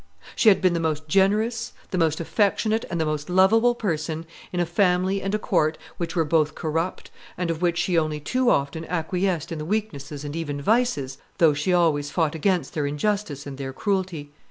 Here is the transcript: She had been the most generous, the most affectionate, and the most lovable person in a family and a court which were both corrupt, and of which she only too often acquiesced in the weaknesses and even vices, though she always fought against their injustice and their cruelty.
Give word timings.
She 0.35 0.49
had 0.49 0.61
been 0.63 0.73
the 0.73 0.79
most 0.79 1.07
generous, 1.07 1.73
the 1.91 1.97
most 1.99 2.19
affectionate, 2.19 2.85
and 2.89 2.99
the 2.99 3.05
most 3.05 3.29
lovable 3.29 3.75
person 3.75 4.25
in 4.51 4.59
a 4.59 4.65
family 4.65 5.21
and 5.21 5.35
a 5.35 5.37
court 5.37 5.77
which 5.97 6.15
were 6.15 6.25
both 6.25 6.55
corrupt, 6.55 7.11
and 7.37 7.51
of 7.51 7.61
which 7.61 7.77
she 7.77 7.99
only 7.99 8.19
too 8.19 8.49
often 8.49 8.83
acquiesced 8.85 9.51
in 9.51 9.59
the 9.59 9.63
weaknesses 9.63 10.25
and 10.25 10.35
even 10.35 10.59
vices, 10.59 11.19
though 11.37 11.53
she 11.53 11.71
always 11.71 12.09
fought 12.09 12.33
against 12.33 12.73
their 12.73 12.87
injustice 12.87 13.45
and 13.45 13.59
their 13.59 13.73
cruelty. 13.73 14.31